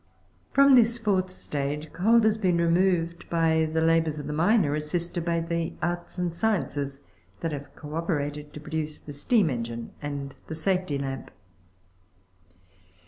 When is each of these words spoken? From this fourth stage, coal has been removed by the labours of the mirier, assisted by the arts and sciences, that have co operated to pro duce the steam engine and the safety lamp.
From 0.51 0.73
this 0.73 0.97
fourth 0.97 1.29
stage, 1.31 1.93
coal 1.93 2.23
has 2.23 2.39
been 2.39 2.57
removed 2.57 3.29
by 3.29 3.65
the 3.71 3.83
labours 3.83 4.17
of 4.17 4.25
the 4.25 4.33
mirier, 4.33 4.73
assisted 4.73 5.23
by 5.23 5.41
the 5.41 5.75
arts 5.79 6.17
and 6.17 6.33
sciences, 6.33 7.01
that 7.41 7.51
have 7.51 7.75
co 7.75 7.93
operated 7.93 8.51
to 8.53 8.59
pro 8.59 8.71
duce 8.71 8.97
the 8.97 9.13
steam 9.13 9.47
engine 9.51 9.91
and 10.01 10.35
the 10.47 10.55
safety 10.55 10.97
lamp. 10.97 11.29